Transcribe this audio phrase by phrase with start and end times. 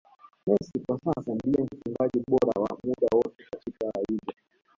[0.47, 4.33] Messi kwa sasa ndiye mfungaji bora wa muda wote katika La Liga